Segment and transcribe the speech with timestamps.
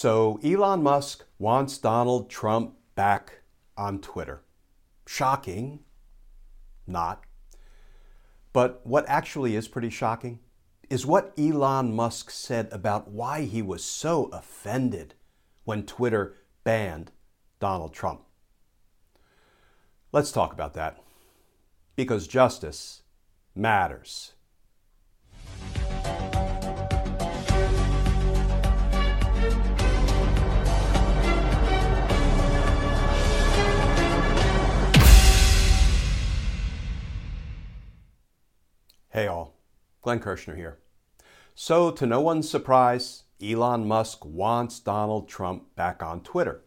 [0.00, 3.40] So Elon Musk wants Donald Trump back
[3.76, 4.44] on Twitter.
[5.08, 5.80] Shocking.
[6.86, 7.24] Not.
[8.52, 10.38] But what actually is pretty shocking
[10.88, 15.14] is what Elon Musk said about why he was so offended
[15.64, 17.10] when Twitter banned
[17.58, 18.20] Donald Trump.
[20.12, 21.02] Let's talk about that.
[21.96, 23.02] Because justice
[23.52, 24.34] matters.
[39.18, 39.56] Hey all,
[40.00, 40.78] Glenn Kirschner here.
[41.52, 46.60] So, to no one's surprise, Elon Musk wants Donald Trump back on Twitter.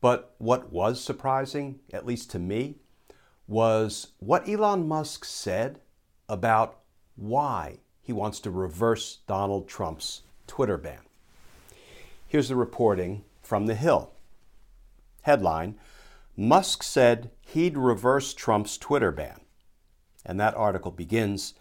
[0.00, 2.76] But what was surprising, at least to me,
[3.46, 5.80] was what Elon Musk said
[6.26, 6.78] about
[7.16, 11.00] why he wants to reverse Donald Trump's Twitter ban.
[12.26, 14.10] Here's the reporting from The Hill.
[15.20, 15.74] Headline
[16.34, 19.41] Musk said he'd reverse Trump's Twitter ban.
[20.24, 21.54] And that article begins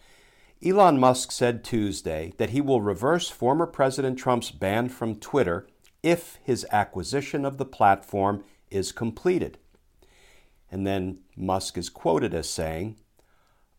[0.63, 5.67] Elon Musk said Tuesday that he will reverse former President Trump's ban from Twitter
[6.03, 9.57] if his acquisition of the platform is completed.
[10.69, 12.97] And then Musk is quoted as saying,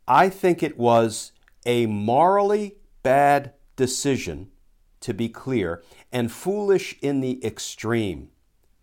[0.09, 1.31] I think it was
[1.65, 4.51] a morally bad decision,
[5.01, 8.31] to be clear, and foolish in the extreme,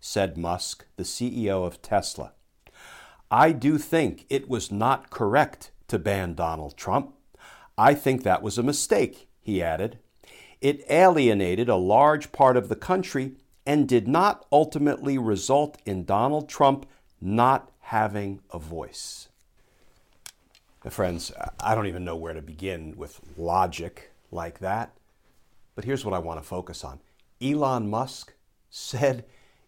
[0.00, 2.32] said Musk, the CEO of Tesla.
[3.30, 7.14] I do think it was not correct to ban Donald Trump.
[7.76, 9.98] I think that was a mistake, he added.
[10.60, 13.36] It alienated a large part of the country
[13.66, 16.86] and did not ultimately result in Donald Trump
[17.20, 19.28] not having a voice.
[20.88, 24.94] Friends, I don't even know where to begin with logic like that,
[25.74, 27.00] but here's what I want to focus on.
[27.40, 28.32] Elon Musk
[28.70, 29.24] said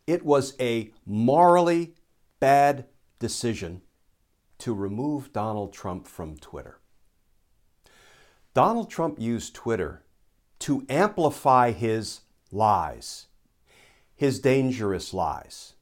[0.06, 1.94] it was a morally
[2.40, 2.86] bad
[3.18, 3.82] decision
[4.62, 6.78] to remove Donald Trump from Twitter.
[8.54, 10.04] Donald Trump used Twitter
[10.60, 12.20] to amplify his
[12.52, 13.26] lies,
[14.14, 15.72] his dangerous lies,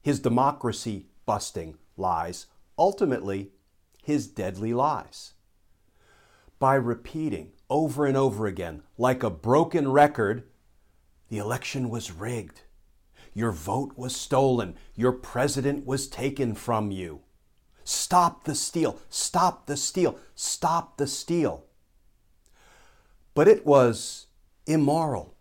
[0.00, 2.46] his democracy busting lies,
[2.78, 3.50] ultimately,
[4.02, 5.34] his deadly lies.
[6.58, 10.44] By repeating over and over again, like a broken record,
[11.28, 12.62] the election was rigged.
[13.34, 14.76] Your vote was stolen.
[14.94, 17.20] Your president was taken from you.
[17.84, 18.98] Stop the steal.
[19.10, 20.18] Stop the steal.
[20.34, 21.64] Stop the steal.
[23.34, 24.26] But it was
[24.66, 25.34] immoral,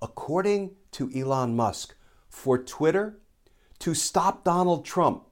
[0.00, 1.94] according to Elon Musk,
[2.28, 3.18] for Twitter
[3.78, 5.24] to stop Donald Trump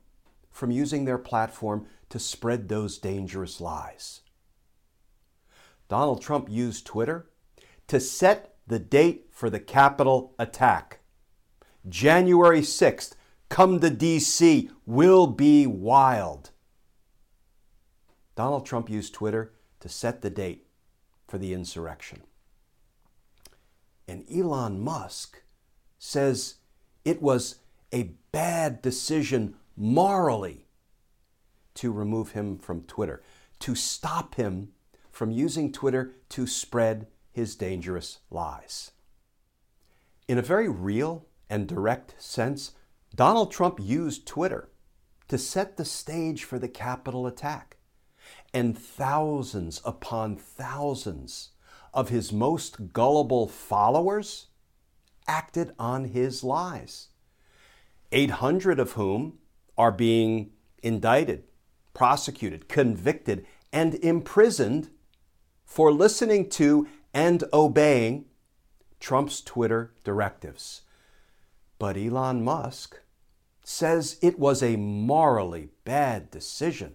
[0.51, 4.23] from using their platform to spread those dangerous lies.
[5.89, 7.31] Donald Trump used Twitter
[7.87, 11.01] to set the date for the Capitol attack.
[11.89, 13.15] January 6th,
[13.61, 16.49] come to DC, will be wild.
[18.35, 20.67] Donald Trump used Twitter to set the date
[21.29, 22.23] for the insurrection.
[24.09, 25.43] And Elon Musk
[25.99, 26.55] says
[27.05, 27.57] it was
[27.93, 30.65] a bad decision morally
[31.75, 33.23] to remove him from Twitter,
[33.59, 34.71] to stop him
[35.11, 38.93] from using Twitter to spread his dangerous lies.
[40.29, 42.73] In a very real and direct sense,
[43.15, 44.69] Donald Trump used Twitter
[45.29, 47.77] to set the stage for the Capitol attack.
[48.53, 51.51] And thousands upon thousands
[51.93, 54.47] of his most gullible followers
[55.27, 57.09] acted on his lies.
[58.13, 59.39] 800 of whom
[59.79, 60.51] are being
[60.83, 61.45] indicted,
[61.95, 64.91] prosecuted, convicted, and imprisoned
[65.65, 68.25] for listening to and obeying
[68.99, 70.83] Trump's Twitter directives.
[71.81, 73.01] But Elon Musk
[73.65, 76.95] says it was a morally bad decision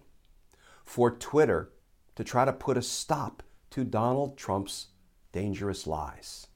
[0.84, 1.72] for Twitter
[2.14, 4.86] to try to put a stop to Donald Trump's
[5.32, 6.46] dangerous lies.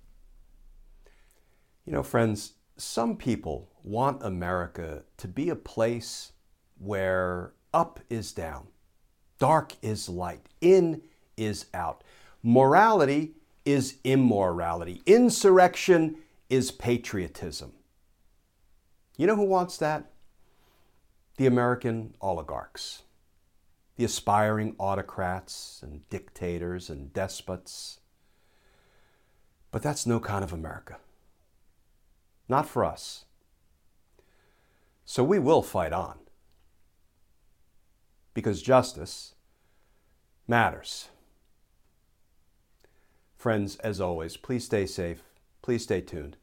[1.85, 6.31] You know, friends, some people want America to be a place
[6.79, 8.69] where up is down,
[9.41, 11.03] dark is light, in
[11.37, 12.05] is out.
[12.45, 13.33] Morality
[13.65, 15.03] is immorality.
[15.05, 16.19] Insurrection
[16.49, 17.73] is patriotism.
[19.21, 20.13] You know who wants that?
[21.37, 23.03] The American oligarchs,
[23.97, 28.01] the aspiring autocrats and dictators and despots.
[29.71, 30.97] But that's no kind of America.
[32.49, 33.27] Not for us.
[35.05, 36.21] So we will fight on.
[38.33, 39.35] Because justice
[40.49, 41.11] matters.
[43.37, 45.25] Friends, as always, please stay safe,
[45.61, 46.39] please stay tuned,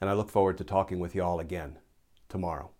[0.00, 1.78] and I look forward to talking with you all again
[2.36, 2.75] tomorrow.